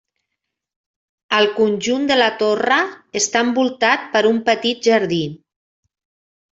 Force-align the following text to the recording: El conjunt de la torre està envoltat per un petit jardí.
El 1.39 1.49
conjunt 1.57 2.09
de 2.13 2.17
la 2.23 2.31
torre 2.41 2.81
està 3.23 3.45
envoltat 3.49 4.11
per 4.17 4.27
un 4.35 4.45
petit 4.53 4.93
jardí. 4.93 5.25